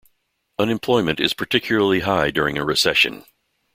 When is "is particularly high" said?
1.19-2.31